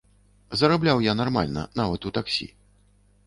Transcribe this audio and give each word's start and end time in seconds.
Зарабляў 0.59 1.01
я 1.07 1.13
нармальна, 1.19 1.65
нават 1.81 2.01
у 2.11 2.13
таксі. 2.21 2.47